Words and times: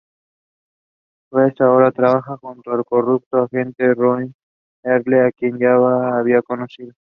Phelps 1.29 1.61
ahora 1.61 1.91
trabaja 1.91 2.35
junto 2.41 2.71
al 2.71 2.83
corrupto 2.83 3.43
agente 3.43 3.93
Roy 3.93 4.33
Earle 4.83 5.27
a 5.27 5.31
quien 5.31 5.59
ya 5.59 5.75
había 6.17 6.41
conocido. 6.41 6.95